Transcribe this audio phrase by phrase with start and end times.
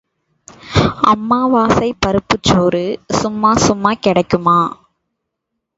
[1.11, 2.83] அமாவாசைப் பருப்புச் சோறு
[3.13, 4.59] சும்மா சும்மா கிடைக்குமா?